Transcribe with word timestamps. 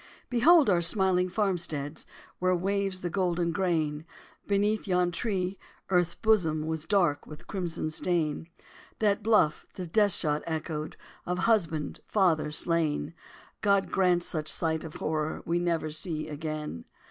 Behold 0.31 0.67
our 0.67 0.81
smiling 0.81 1.29
farmsteads 1.29 2.07
Where 2.39 2.55
waves 2.55 3.01
the 3.01 3.09
golden 3.11 3.51
grain! 3.51 4.03
Beneath 4.47 4.87
yon 4.87 5.11
tree, 5.11 5.59
earth's 5.91 6.15
bosom 6.15 6.65
Was 6.65 6.85
dark 6.85 7.27
with 7.27 7.45
crimson 7.45 7.91
stain. 7.91 8.49
That 8.97 9.21
bluff 9.21 9.67
the 9.75 9.85
death 9.85 10.13
shot 10.13 10.41
echoed 10.47 10.97
Of 11.27 11.37
husband, 11.37 11.99
father, 12.07 12.49
slain! 12.49 13.13
God 13.61 13.91
grant 13.91 14.23
such 14.23 14.47
sight 14.47 14.83
of 14.83 14.95
horror 14.95 15.43
We 15.45 15.59
never 15.59 15.91
see 15.91 16.27
again! 16.27 16.85